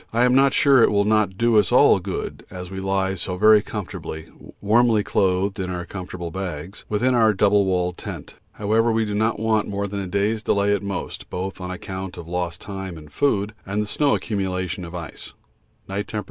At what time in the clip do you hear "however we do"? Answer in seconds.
8.53-9.13